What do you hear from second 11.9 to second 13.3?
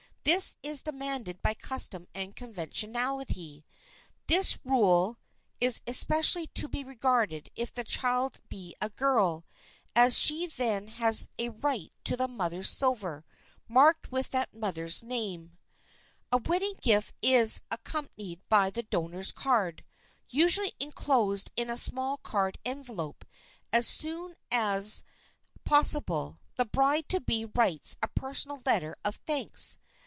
to the mother's silver,